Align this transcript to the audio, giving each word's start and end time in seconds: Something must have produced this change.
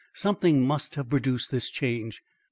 Something 0.15 0.65
must 0.65 0.95
have 0.95 1.09
produced 1.11 1.51
this 1.51 1.69
change. 1.69 2.23